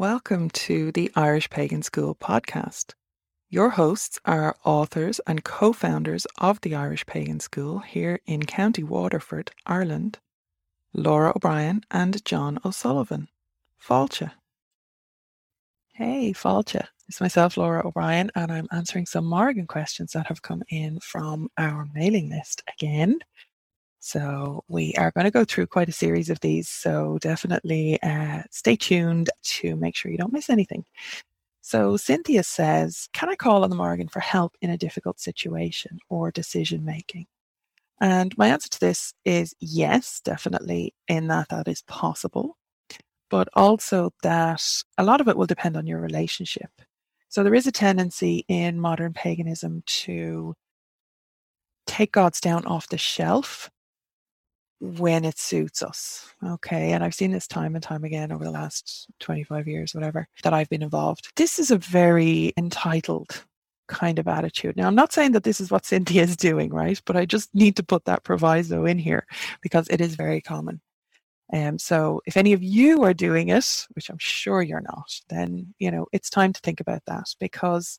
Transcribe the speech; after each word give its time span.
Welcome 0.00 0.48
to 0.52 0.92
the 0.92 1.12
Irish 1.14 1.50
Pagan 1.50 1.82
School 1.82 2.14
podcast. 2.14 2.94
Your 3.50 3.68
hosts 3.68 4.18
are 4.24 4.56
authors 4.64 5.20
and 5.26 5.44
co 5.44 5.74
founders 5.74 6.26
of 6.38 6.58
the 6.62 6.74
Irish 6.74 7.04
Pagan 7.04 7.38
School 7.38 7.80
here 7.80 8.18
in 8.24 8.44
County 8.46 8.82
Waterford, 8.82 9.50
Ireland, 9.66 10.18
Lora 10.94 11.34
O'Brien 11.36 11.82
and 11.90 12.24
Jon 12.24 12.58
O'Sullivan. 12.64 13.28
Fáilte. 13.78 14.30
Hey, 15.92 16.32
Fáilte. 16.32 16.86
It's 17.06 17.20
myself, 17.20 17.58
Lora 17.58 17.86
O'Brien, 17.86 18.30
and 18.34 18.50
I'm 18.50 18.68
answering 18.72 19.04
some 19.04 19.26
Morrigan 19.26 19.66
questions 19.66 20.12
that 20.12 20.28
have 20.28 20.40
come 20.40 20.62
in 20.70 20.98
from 21.00 21.50
our 21.58 21.86
mailing 21.92 22.30
list 22.30 22.62
again. 22.72 23.18
So 24.00 24.64
we 24.66 24.94
are 24.96 25.10
going 25.10 25.26
to 25.26 25.30
go 25.30 25.44
through 25.44 25.66
quite 25.66 25.90
a 25.90 25.92
series 25.92 26.30
of 26.30 26.40
these. 26.40 26.68
So 26.68 27.18
definitely 27.20 28.02
uh, 28.02 28.42
stay 28.50 28.74
tuned 28.74 29.28
to 29.42 29.76
make 29.76 29.94
sure 29.94 30.10
you 30.10 30.16
don't 30.16 30.32
miss 30.32 30.48
anything. 30.48 30.86
So 31.60 31.98
Cynthia 31.98 32.42
says, 32.42 33.08
Can 33.12 33.28
I 33.28 33.36
call 33.36 33.62
on 33.62 33.70
the 33.70 33.76
Morrigan 33.76 34.08
for 34.08 34.20
help 34.20 34.56
in 34.62 34.70
a 34.70 34.78
difficult 34.78 35.20
situation 35.20 35.98
or 36.08 36.30
decision 36.30 36.84
making? 36.84 37.26
And 38.00 38.36
my 38.38 38.48
answer 38.48 38.70
to 38.70 38.80
this 38.80 39.12
is 39.26 39.54
yes, 39.60 40.20
definitely, 40.24 40.94
in 41.06 41.26
that 41.28 41.50
that 41.50 41.68
is 41.68 41.82
possible, 41.82 42.56
but 43.28 43.48
also 43.52 44.14
that 44.22 44.62
a 44.96 45.04
lot 45.04 45.20
of 45.20 45.28
it 45.28 45.36
will 45.36 45.46
depend 45.46 45.76
on 45.76 45.86
your 45.86 46.00
relationship. 46.00 46.70
So 47.28 47.44
there 47.44 47.54
is 47.54 47.66
a 47.66 47.72
tendency 47.72 48.46
in 48.48 48.80
modern 48.80 49.12
paganism 49.12 49.82
to 49.86 50.54
take 51.86 52.12
gods 52.12 52.40
down 52.40 52.64
off 52.64 52.88
the 52.88 52.98
shelf 52.98 53.70
when 54.80 55.24
it 55.24 55.38
suits 55.38 55.82
us. 55.82 56.32
Okay. 56.44 56.92
And 56.92 57.04
I've 57.04 57.14
seen 57.14 57.30
this 57.30 57.46
time 57.46 57.74
and 57.74 57.84
time 57.84 58.04
again 58.04 58.32
over 58.32 58.44
the 58.44 58.50
last 58.50 59.08
25 59.20 59.68
years, 59.68 59.94
whatever, 59.94 60.26
that 60.42 60.54
I've 60.54 60.70
been 60.70 60.82
involved. 60.82 61.28
This 61.36 61.58
is 61.58 61.70
a 61.70 61.78
very 61.78 62.52
entitled 62.56 63.44
kind 63.88 64.18
of 64.18 64.26
attitude. 64.26 64.76
Now, 64.76 64.86
I'm 64.86 64.94
not 64.94 65.12
saying 65.12 65.32
that 65.32 65.42
this 65.42 65.60
is 65.60 65.70
what 65.70 65.84
Cynthia 65.84 66.22
is 66.22 66.36
doing, 66.36 66.72
right? 66.72 67.00
But 67.04 67.16
I 67.16 67.26
just 67.26 67.54
need 67.54 67.76
to 67.76 67.82
put 67.82 68.06
that 68.06 68.24
proviso 68.24 68.86
in 68.86 68.98
here 68.98 69.26
because 69.60 69.86
it 69.88 70.00
is 70.00 70.14
very 70.14 70.40
common. 70.40 70.80
Um, 71.52 71.78
so 71.78 72.22
if 72.26 72.36
any 72.36 72.52
of 72.52 72.62
you 72.62 73.02
are 73.02 73.12
doing 73.12 73.48
it, 73.48 73.86
which 73.92 74.08
I'm 74.08 74.18
sure 74.18 74.62
you're 74.62 74.80
not, 74.80 75.10
then, 75.28 75.74
you 75.78 75.90
know, 75.90 76.06
it's 76.12 76.30
time 76.30 76.52
to 76.52 76.60
think 76.60 76.80
about 76.80 77.02
that 77.06 77.26
because 77.40 77.98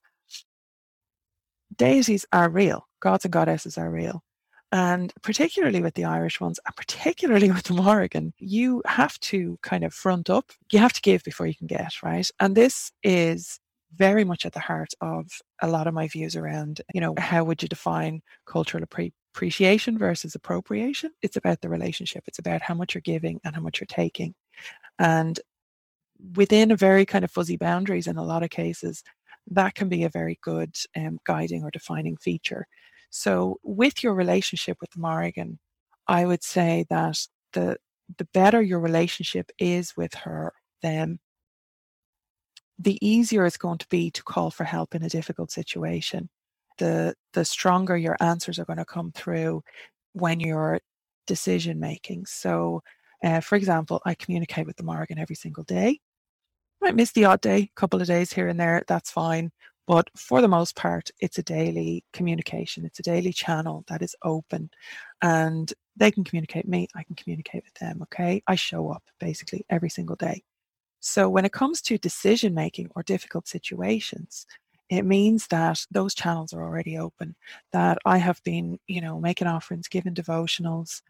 deities 1.75 2.25
are 2.31 2.49
real. 2.49 2.87
Gods 3.01 3.25
and 3.25 3.31
goddesses 3.31 3.77
are 3.77 3.91
real. 3.91 4.23
And 4.71 5.13
particularly 5.21 5.81
with 5.81 5.95
the 5.95 6.05
Irish 6.05 6.39
ones, 6.39 6.59
and 6.65 6.75
particularly 6.75 7.51
with 7.51 7.63
the 7.63 7.73
Morrigan, 7.73 8.33
you 8.37 8.81
have 8.85 9.19
to 9.21 9.57
kind 9.61 9.83
of 9.83 9.93
front 9.93 10.29
up. 10.29 10.51
You 10.71 10.79
have 10.79 10.93
to 10.93 11.01
give 11.01 11.23
before 11.23 11.47
you 11.47 11.55
can 11.55 11.67
get, 11.67 12.01
right? 12.03 12.29
And 12.39 12.55
this 12.55 12.91
is 13.03 13.59
very 13.95 14.23
much 14.23 14.45
at 14.45 14.53
the 14.53 14.59
heart 14.59 14.93
of 15.01 15.27
a 15.61 15.67
lot 15.67 15.87
of 15.87 15.93
my 15.93 16.07
views 16.07 16.35
around, 16.35 16.81
you 16.93 17.01
know, 17.01 17.13
how 17.17 17.43
would 17.43 17.61
you 17.61 17.67
define 17.67 18.21
cultural 18.45 18.83
appreciation 19.33 19.97
versus 19.97 20.35
appropriation? 20.35 21.11
It's 21.21 21.35
about 21.35 21.61
the 21.61 21.69
relationship. 21.69 22.23
It's 22.27 22.39
about 22.39 22.61
how 22.61 22.73
much 22.73 22.93
you're 22.93 23.01
giving 23.01 23.39
and 23.43 23.55
how 23.55 23.61
much 23.61 23.81
you're 23.81 23.87
taking. 23.87 24.33
And 24.97 25.39
within 26.35 26.71
a 26.71 26.77
very 26.77 27.05
kind 27.05 27.25
of 27.25 27.31
fuzzy 27.31 27.57
boundaries 27.57 28.07
in 28.07 28.17
a 28.17 28.23
lot 28.23 28.43
of 28.43 28.49
cases, 28.49 29.03
that 29.47 29.75
can 29.75 29.89
be 29.89 30.03
a 30.03 30.09
very 30.09 30.39
good 30.41 30.75
um, 30.95 31.19
guiding 31.25 31.63
or 31.63 31.71
defining 31.71 32.15
feature. 32.17 32.67
So 33.11 33.59
with 33.63 34.03
your 34.03 34.15
relationship 34.15 34.77
with 34.81 34.97
Morrigan, 34.97 35.59
I 36.07 36.25
would 36.25 36.43
say 36.43 36.85
that 36.89 37.19
the 37.53 37.77
the 38.17 38.27
better 38.33 38.61
your 38.61 38.79
relationship 38.79 39.51
is 39.59 39.95
with 39.95 40.13
her, 40.15 40.53
then 40.81 41.19
the 42.79 42.97
easier 43.05 43.45
it's 43.45 43.57
going 43.57 43.77
to 43.77 43.87
be 43.89 44.11
to 44.11 44.23
call 44.23 44.51
for 44.51 44.63
help 44.63 44.95
in 44.95 45.03
a 45.03 45.09
difficult 45.09 45.51
situation. 45.51 46.29
The 46.79 47.15
the 47.33 47.45
stronger 47.45 47.97
your 47.97 48.17
answers 48.21 48.59
are 48.59 48.65
going 48.65 48.77
to 48.79 48.85
come 48.85 49.11
through 49.13 49.63
when 50.13 50.39
you're 50.39 50.79
decision 51.27 51.79
making. 51.79 52.25
So, 52.25 52.81
uh, 53.23 53.41
for 53.41 53.55
example, 53.55 54.01
I 54.05 54.15
communicate 54.15 54.65
with 54.67 54.77
the 54.77 54.83
Morrigan 54.83 55.19
every 55.19 55.35
single 55.35 55.63
day. 55.63 55.99
I 56.81 56.87
might 56.87 56.95
miss 56.95 57.11
the 57.11 57.25
odd 57.25 57.41
day, 57.41 57.57
a 57.59 57.71
couple 57.75 58.01
of 58.01 58.07
days 58.07 58.33
here 58.33 58.47
and 58.47 58.59
there. 58.59 58.83
That's 58.87 59.11
fine. 59.11 59.51
But 59.91 60.09
for 60.15 60.39
the 60.39 60.47
most 60.47 60.77
part, 60.77 61.11
it's 61.19 61.37
a 61.37 61.43
daily 61.43 62.05
communication. 62.13 62.85
It's 62.85 62.99
a 62.99 63.03
daily 63.03 63.33
channel 63.33 63.83
that 63.89 64.01
is 64.01 64.15
open 64.23 64.69
and 65.21 65.73
they 65.97 66.11
can 66.11 66.23
communicate 66.23 66.65
me, 66.65 66.87
I 66.95 67.03
can 67.03 67.17
communicate 67.17 67.65
with 67.65 67.73
them. 67.73 68.01
Okay. 68.03 68.41
I 68.47 68.55
show 68.55 68.89
up 68.89 69.03
basically 69.19 69.65
every 69.69 69.89
single 69.89 70.15
day. 70.15 70.43
So 71.01 71.27
when 71.27 71.43
it 71.43 71.51
comes 71.51 71.81
to 71.81 71.97
decision 71.97 72.53
making 72.53 72.89
or 72.95 73.03
difficult 73.03 73.49
situations, 73.49 74.45
it 74.89 75.03
means 75.03 75.47
that 75.47 75.85
those 75.91 76.15
channels 76.15 76.53
are 76.53 76.63
already 76.63 76.97
open, 76.97 77.35
that 77.73 77.97
I 78.05 78.17
have 78.17 78.41
been, 78.45 78.79
you 78.87 79.01
know, 79.01 79.19
making 79.19 79.47
offerings, 79.49 79.89
giving 79.89 80.15
devotionals, 80.15 81.01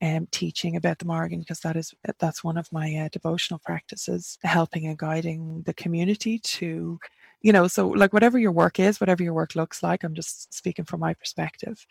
and 0.00 0.22
um, 0.22 0.28
teaching 0.30 0.76
about 0.76 0.98
the 0.98 1.04
Morrigan 1.04 1.40
because 1.40 1.60
that 1.60 1.76
is 1.76 1.92
that's 2.18 2.42
one 2.42 2.56
of 2.56 2.72
my 2.72 2.96
uh, 2.96 3.08
devotional 3.12 3.60
practices, 3.66 4.38
helping 4.44 4.86
and 4.86 4.96
guiding 4.96 5.62
the 5.66 5.74
community 5.74 6.38
to 6.38 6.98
you 7.42 7.52
know, 7.52 7.68
so 7.68 7.88
like 7.88 8.12
whatever 8.12 8.38
your 8.38 8.52
work 8.52 8.78
is, 8.80 9.00
whatever 9.00 9.22
your 9.22 9.34
work 9.34 9.54
looks 9.54 9.82
like, 9.82 10.04
I'm 10.04 10.14
just 10.14 10.52
speaking 10.52 10.84
from 10.84 11.00
my 11.00 11.14
perspective. 11.14 11.86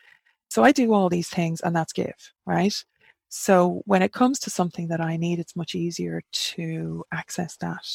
So 0.49 0.63
I 0.63 0.71
do 0.71 0.93
all 0.93 1.09
these 1.09 1.29
things 1.29 1.61
and 1.61 1.75
that's 1.75 1.93
give, 1.93 2.33
right? 2.45 2.73
So 3.29 3.81
when 3.85 4.01
it 4.01 4.13
comes 4.13 4.39
to 4.39 4.49
something 4.49 4.87
that 4.89 5.01
I 5.01 5.17
need, 5.17 5.39
it's 5.39 5.55
much 5.55 5.75
easier 5.75 6.21
to 6.31 7.03
access 7.11 7.57
that, 7.57 7.85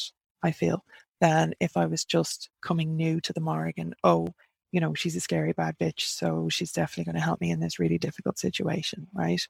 I 0.43 0.53
feel, 0.53 0.85
than 1.21 1.55
if 1.61 1.77
I 1.77 1.87
was 1.87 2.05
just 2.05 2.51
coming 2.63 2.97
new 2.97 3.21
to 3.23 3.33
the 3.33 3.41
Morrigan. 3.41 3.95
Oh, 4.05 4.29
you 4.75 4.81
know, 4.81 4.93
she's 4.93 5.15
a 5.15 5.21
scary 5.21 5.53
bad 5.53 5.79
bitch, 5.79 6.01
so 6.01 6.49
she's 6.49 6.73
definitely 6.73 7.05
going 7.05 7.15
to 7.15 7.25
help 7.25 7.41
me 7.41 7.53
in 7.53 7.61
this 7.61 7.79
really 7.79 7.97
difficult 7.97 8.41
situation, 8.41 9.07
right? 9.15 9.41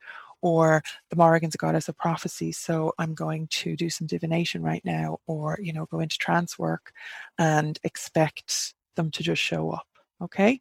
Or 0.42 0.82
the 1.08 1.16
Morrigan's 1.16 1.54
a 1.54 1.58
goddess 1.58 1.88
of 1.88 1.96
prophecy, 1.96 2.52
so 2.52 2.92
I'm 2.98 3.14
going 3.14 3.46
to 3.52 3.74
do 3.74 3.88
some 3.88 4.06
divination 4.06 4.62
right 4.62 4.84
now, 4.84 5.20
or, 5.26 5.58
you 5.62 5.72
know, 5.72 5.86
go 5.86 6.00
into 6.00 6.18
trance 6.18 6.58
work 6.58 6.92
and 7.38 7.78
expect 7.84 8.74
them 8.96 9.10
to 9.12 9.22
just 9.22 9.40
show 9.40 9.70
up, 9.70 9.86
okay? 10.20 10.60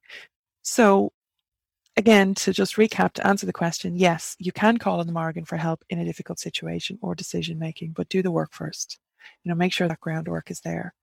So, 0.61 1.11
again, 1.97 2.33
to 2.35 2.53
just 2.53 2.77
recap, 2.77 3.11
to 3.15 3.27
answer 3.27 3.45
the 3.45 3.51
question, 3.51 3.97
yes, 3.97 4.37
you 4.39 4.53
can 4.53 4.77
call 4.77 5.01
on 5.01 5.07
the 5.07 5.13
Morrigan 5.13 5.43
for 5.43 5.57
help 5.57 5.83
in 5.89 5.99
a 5.99 6.05
difficult 6.05 6.39
situation 6.39 6.97
or 7.01 7.15
decision 7.15 7.59
making, 7.59 7.91
but 7.91 8.07
do 8.07 8.21
the 8.21 8.31
work 8.31 8.53
first. 8.53 8.97
You 9.43 9.49
know, 9.49 9.55
make 9.55 9.73
sure 9.73 9.89
that 9.89 9.99
groundwork 9.99 10.49
is 10.49 10.61
there. 10.61 10.93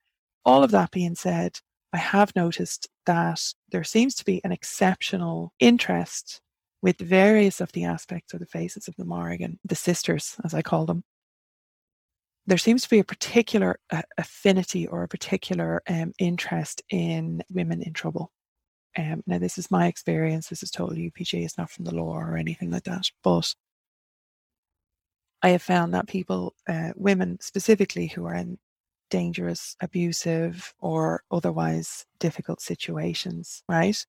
All 0.47 0.65
of 0.65 0.70
that 0.70 0.93
being 0.93 1.15
said, 1.15 1.60
I 1.92 1.98
have 1.98 2.34
noticed 2.36 2.88
that 3.06 3.40
there 3.70 3.84
seems 3.84 4.14
to 4.16 4.24
be 4.24 4.40
an 4.44 4.52
exceptional 4.52 5.52
interest 5.58 6.40
with 6.82 6.98
various 6.98 7.60
of 7.60 7.72
the 7.72 7.84
aspects 7.84 8.32
or 8.32 8.38
the 8.38 8.46
faces 8.46 8.88
of 8.88 8.94
the 8.96 9.04
Morrigan, 9.04 9.58
the 9.64 9.74
sisters, 9.74 10.36
as 10.44 10.54
I 10.54 10.62
call 10.62 10.86
them. 10.86 11.02
There 12.46 12.58
seems 12.58 12.82
to 12.82 12.90
be 12.90 13.00
a 13.00 13.04
particular 13.04 13.78
uh, 13.90 14.02
affinity 14.16 14.86
or 14.86 15.02
a 15.02 15.08
particular 15.08 15.82
um, 15.88 16.12
interest 16.18 16.82
in 16.90 17.42
women 17.50 17.82
in 17.82 17.92
trouble. 17.92 18.32
Um, 18.96 19.22
now, 19.26 19.38
this 19.38 19.58
is 19.58 19.70
my 19.70 19.86
experience. 19.86 20.48
This 20.48 20.62
is 20.62 20.70
totally 20.70 21.10
UPG. 21.10 21.44
It's 21.44 21.58
not 21.58 21.70
from 21.70 21.84
the 21.84 21.94
law 21.94 22.14
or 22.14 22.36
anything 22.36 22.70
like 22.70 22.84
that. 22.84 23.04
But 23.22 23.54
I 25.42 25.50
have 25.50 25.62
found 25.62 25.94
that 25.94 26.08
people, 26.08 26.54
uh, 26.68 26.90
women 26.96 27.38
specifically 27.40 28.08
who 28.08 28.26
are 28.26 28.34
in 28.34 28.58
dangerous, 29.10 29.76
abusive, 29.81 30.72
or 30.78 31.22
otherwise 31.31 32.06
difficult 32.19 32.60
situations, 32.60 33.62
right? 33.69 34.04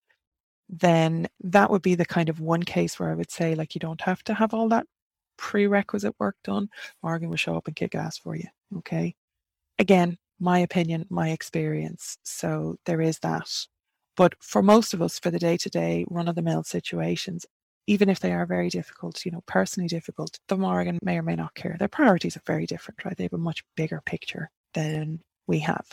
Then 0.70 1.28
that 1.42 1.70
would 1.70 1.82
be 1.82 1.96
the 1.96 2.06
kind 2.06 2.30
of 2.30 2.40
one 2.40 2.64
case 2.64 3.00
where 3.00 3.12
I 3.12 3.16
would 3.16 3.32
say, 3.32 3.56
like, 3.56 3.76
you 3.76 3.80
don't 3.80 4.02
have 4.02 4.24
to 4.24 4.34
have 4.34 4.54
all 4.54 4.70
that 4.70 4.88
prerequisite 5.38 6.16
work 6.20 6.38
done. 6.44 6.70
Morrigan 7.04 7.30
will 7.30 7.38
show 7.38 7.58
up 7.58 7.68
and 7.68 7.76
kick 7.76 7.96
ass 7.96 8.18
for 8.18 8.36
you. 8.36 8.48
Okay. 8.78 9.16
Again, 9.80 10.18
my 10.40 10.60
opinion, 10.60 11.06
my 11.10 11.30
experience. 11.32 12.18
So 12.24 12.78
there 12.86 13.02
is 13.02 13.20
that. 13.20 13.50
But 14.16 14.36
for 14.42 14.62
most 14.62 14.94
of 14.94 15.02
us, 15.02 15.20
for 15.20 15.32
the 15.32 15.40
day 15.40 15.58
to 15.58 15.70
day, 15.70 16.06
run 16.10 16.28
of 16.28 16.36
the 16.36 16.42
mill 16.42 16.64
situations, 16.64 17.46
even 17.88 18.10
if 18.10 18.20
they 18.20 18.32
are 18.32 18.46
very 18.46 18.70
difficult, 18.70 19.26
you 19.26 19.32
know, 19.32 19.42
personally 19.48 19.88
difficult, 19.88 20.40
the 20.48 20.58
Morrigan 20.58 21.00
may 21.04 21.18
or 21.18 21.24
may 21.24 21.36
not 21.36 21.56
care. 21.56 21.76
Their 21.80 21.88
priorities 21.88 22.38
are 22.38 22.44
very 22.46 22.66
different, 22.66 23.04
right? 23.04 23.18
They 23.18 23.24
have 23.24 23.34
a 23.34 23.38
much 23.38 23.64
bigger 23.76 24.02
picture 24.06 24.50
than 24.74 25.22
we 25.48 25.60
have. 25.60 25.86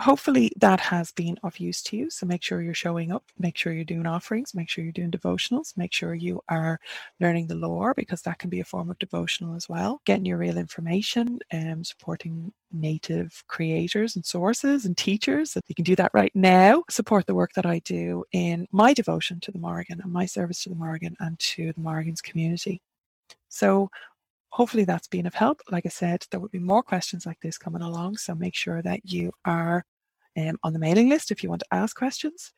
Hopefully 0.00 0.52
that 0.60 0.78
has 0.78 1.10
been 1.10 1.36
of 1.42 1.58
use 1.58 1.82
to 1.82 1.96
you. 1.96 2.08
So 2.08 2.24
make 2.24 2.40
sure 2.40 2.62
you're 2.62 2.72
showing 2.72 3.10
up, 3.10 3.24
make 3.36 3.56
sure 3.56 3.72
you're 3.72 3.84
doing 3.84 4.06
offerings, 4.06 4.54
make 4.54 4.68
sure 4.68 4.84
you're 4.84 4.92
doing 4.92 5.10
devotionals, 5.10 5.76
make 5.76 5.92
sure 5.92 6.14
you 6.14 6.40
are 6.48 6.78
learning 7.18 7.48
the 7.48 7.56
lore 7.56 7.94
because 7.94 8.22
that 8.22 8.38
can 8.38 8.48
be 8.48 8.60
a 8.60 8.64
form 8.64 8.90
of 8.90 8.98
devotional 9.00 9.56
as 9.56 9.68
well. 9.68 10.00
Getting 10.04 10.24
your 10.24 10.38
real 10.38 10.56
information 10.56 11.40
and 11.50 11.84
supporting 11.84 12.52
native 12.70 13.42
creators 13.48 14.14
and 14.14 14.24
sources 14.24 14.84
and 14.84 14.96
teachers. 14.96 15.54
that 15.54 15.64
you 15.66 15.74
can 15.74 15.84
do 15.84 15.96
that 15.96 16.12
right 16.14 16.32
now, 16.32 16.84
support 16.88 17.26
the 17.26 17.34
work 17.34 17.50
that 17.54 17.66
I 17.66 17.80
do 17.80 18.24
in 18.30 18.68
my 18.70 18.94
devotion 18.94 19.40
to 19.40 19.50
the 19.50 19.58
Morrigan 19.58 20.00
and 20.00 20.12
my 20.12 20.26
service 20.26 20.62
to 20.62 20.68
the 20.68 20.76
Morrigan 20.76 21.16
and 21.18 21.36
to 21.40 21.72
the 21.72 21.80
Morrigan's 21.80 22.20
community. 22.20 22.80
So 23.48 23.90
hopefully 24.50 24.84
that's 24.84 25.08
been 25.08 25.26
of 25.26 25.34
help. 25.34 25.60
Like 25.70 25.86
I 25.86 25.90
said, 25.90 26.24
there 26.30 26.40
will 26.40 26.48
be 26.48 26.58
more 26.58 26.82
questions 26.82 27.26
like 27.26 27.40
this 27.40 27.58
coming 27.58 27.82
along. 27.82 28.16
So 28.16 28.34
make 28.34 28.54
sure 28.54 28.82
that 28.82 29.00
you 29.04 29.32
are 29.44 29.84
um, 30.36 30.56
on 30.62 30.72
the 30.72 30.78
mailing 30.78 31.08
list 31.08 31.30
if 31.30 31.42
you 31.42 31.48
want 31.48 31.62
to 31.62 31.74
ask 31.74 31.96
questions. 31.96 32.52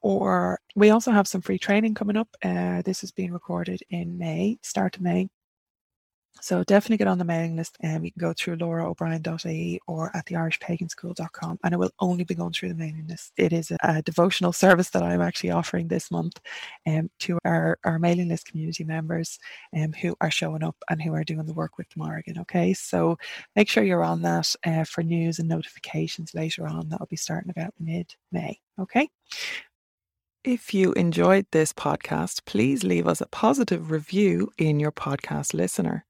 Or 0.00 0.58
we 0.76 0.90
also 0.90 1.10
have 1.10 1.26
some 1.26 1.40
free 1.40 1.58
training 1.58 1.94
coming 1.94 2.16
up. 2.16 2.28
Uh, 2.42 2.82
this 2.82 3.02
is 3.02 3.12
being 3.12 3.32
recorded 3.32 3.80
in 3.90 4.18
May, 4.18 4.58
start 4.62 4.96
of 4.96 5.02
May. 5.02 5.28
So 6.40 6.62
definitely 6.64 6.98
get 6.98 7.08
on 7.08 7.18
the 7.18 7.24
mailing 7.24 7.56
list 7.56 7.76
and 7.80 7.98
um, 7.98 8.04
you 8.04 8.12
can 8.12 8.20
go 8.20 8.34
through 8.36 8.56
loraobrien.ie 8.56 9.80
or 9.86 10.14
at 10.14 10.26
theirishpaganschool.com 10.26 11.58
and 11.62 11.74
it 11.74 11.78
will 11.78 11.92
only 12.00 12.24
be 12.24 12.34
going 12.34 12.52
through 12.52 12.68
the 12.70 12.74
mailing 12.74 13.06
list. 13.08 13.32
It 13.36 13.52
is 13.52 13.70
a, 13.70 13.78
a 13.82 14.02
devotional 14.02 14.52
service 14.64 14.90
that 14.90 15.02
I'm 15.02 15.22
actually 15.22 15.52
offering 15.52 15.88
this 15.88 16.10
month 16.10 16.40
um, 16.86 17.10
to 17.20 17.38
our, 17.44 17.78
our 17.84 17.98
mailing 17.98 18.28
list 18.28 18.46
community 18.46 18.84
members 18.84 19.38
um, 19.76 19.92
who 19.92 20.14
are 20.20 20.30
showing 20.30 20.62
up 20.62 20.76
and 20.90 21.00
who 21.00 21.14
are 21.14 21.24
doing 21.24 21.46
the 21.46 21.54
work 21.54 21.78
with 21.78 21.86
Morrigan. 21.96 22.38
Okay, 22.40 22.74
so 22.74 23.16
make 23.56 23.68
sure 23.68 23.84
you're 23.84 24.04
on 24.04 24.22
that 24.22 24.54
uh, 24.66 24.84
for 24.84 25.02
news 25.02 25.38
and 25.38 25.48
notifications 25.48 26.34
later 26.34 26.66
on. 26.66 26.88
That'll 26.88 27.06
be 27.06 27.16
starting 27.16 27.50
about 27.50 27.74
mid 27.78 28.14
May. 28.32 28.60
Okay. 28.78 29.08
If 30.44 30.74
you 30.74 30.92
enjoyed 30.92 31.46
this 31.52 31.72
podcast, 31.72 32.44
please 32.44 32.84
leave 32.84 33.06
us 33.06 33.22
a 33.22 33.26
positive 33.26 33.90
review 33.90 34.52
in 34.58 34.78
your 34.78 34.92
podcast 34.92 35.54
listener. 35.54 36.04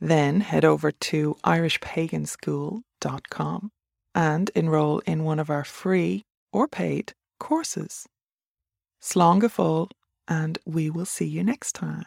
Then 0.00 0.40
head 0.40 0.64
over 0.64 0.90
to 0.90 1.36
irishpaganschool.com 1.44 3.70
and 4.14 4.50
enroll 4.54 5.00
in 5.00 5.24
one 5.24 5.38
of 5.38 5.50
our 5.50 5.64
free 5.64 6.24
or 6.52 6.66
paid 6.68 7.12
courses. 7.40 8.06
Slán 9.02 9.38
and 10.28 10.58
we 10.64 10.88
will 10.90 11.04
see 11.04 11.26
you 11.26 11.44
next 11.44 11.72
time. 11.72 12.06